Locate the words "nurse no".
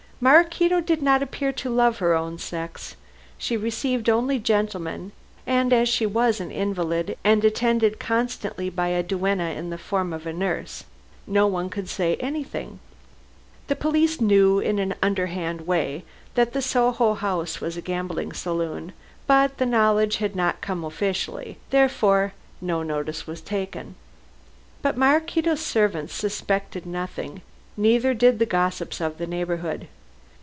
10.31-11.47